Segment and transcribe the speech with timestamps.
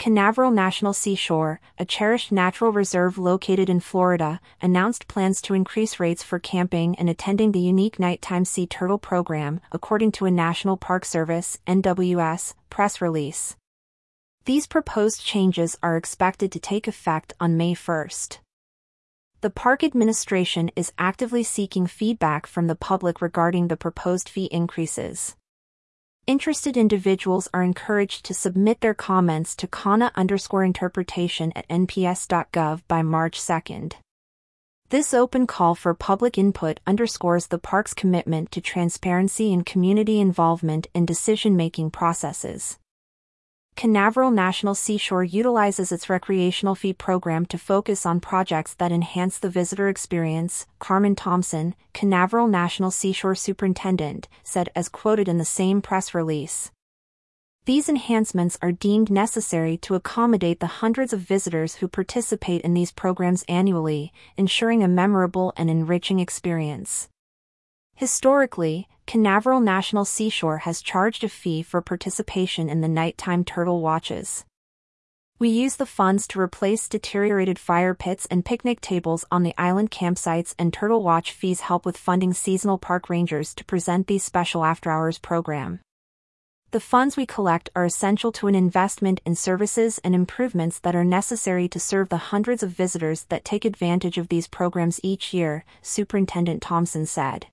[0.00, 6.22] Canaveral National Seashore, a cherished natural reserve located in Florida, announced plans to increase rates
[6.22, 11.04] for camping and attending the unique nighttime sea turtle program, according to a National Park
[11.04, 13.56] Service (NWS) press release.
[14.46, 18.38] These proposed changes are expected to take effect on May 1st.
[19.42, 25.36] The park administration is actively seeking feedback from the public regarding the proposed fee increases.
[26.26, 33.02] Interested individuals are encouraged to submit their comments to CANA underscore interpretation at nps.gov by
[33.02, 33.94] March 2nd.
[34.90, 40.88] This open call for public input underscores the park's commitment to transparency and community involvement
[40.92, 42.79] in decision-making processes.
[43.76, 49.48] Canaveral National Seashore utilizes its recreational fee program to focus on projects that enhance the
[49.48, 56.12] visitor experience, Carmen Thompson, Canaveral National Seashore Superintendent, said as quoted in the same press
[56.14, 56.70] release.
[57.66, 62.90] These enhancements are deemed necessary to accommodate the hundreds of visitors who participate in these
[62.90, 67.08] programs annually, ensuring a memorable and enriching experience.
[68.00, 74.46] Historically, Canaveral National Seashore has charged a fee for participation in the nighttime turtle watches.
[75.38, 79.90] We use the funds to replace deteriorated fire pits and picnic tables on the island
[79.90, 84.64] campsites and Turtle Watch fees help with funding seasonal park rangers to present these special
[84.64, 85.80] after-hours program.
[86.70, 91.04] The funds we collect are essential to an investment in services and improvements that are
[91.04, 95.66] necessary to serve the hundreds of visitors that take advantage of these programs each year,
[95.82, 97.48] Superintendent Thompson said.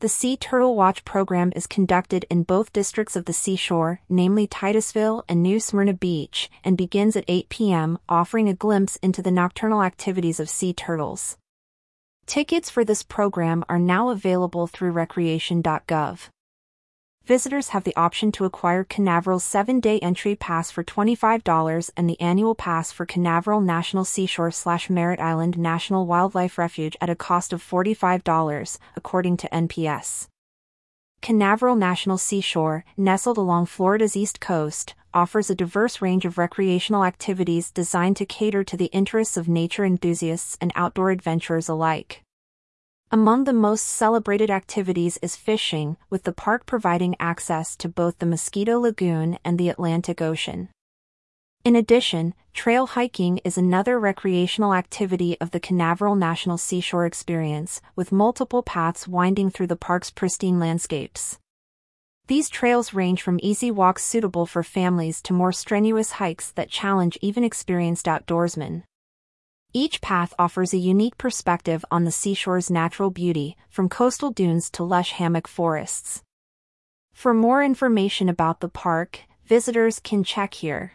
[0.00, 5.24] The Sea Turtle Watch program is conducted in both districts of the seashore, namely Titusville
[5.26, 9.82] and New Smyrna Beach, and begins at 8 p.m., offering a glimpse into the nocturnal
[9.82, 11.38] activities of sea turtles.
[12.26, 16.28] Tickets for this program are now available through recreation.gov
[17.26, 22.54] visitors have the option to acquire Canaveral's 7-day entry pass for $25 and the annual
[22.54, 27.62] pass for Canaveral National Seashore slash Merritt Island National Wildlife Refuge at a cost of
[27.62, 30.28] $45, according to NPS.
[31.20, 37.72] Canaveral National Seashore, nestled along Florida's east coast, offers a diverse range of recreational activities
[37.72, 42.22] designed to cater to the interests of nature enthusiasts and outdoor adventurers alike.
[43.16, 48.26] Among the most celebrated activities is fishing, with the park providing access to both the
[48.26, 50.68] Mosquito Lagoon and the Atlantic Ocean.
[51.64, 58.12] In addition, trail hiking is another recreational activity of the Canaveral National Seashore Experience, with
[58.12, 61.38] multiple paths winding through the park's pristine landscapes.
[62.26, 67.16] These trails range from easy walks suitable for families to more strenuous hikes that challenge
[67.22, 68.82] even experienced outdoorsmen.
[69.76, 74.82] Each path offers a unique perspective on the seashore's natural beauty, from coastal dunes to
[74.82, 76.22] lush hammock forests.
[77.12, 80.92] For more information about the park, visitors can check here.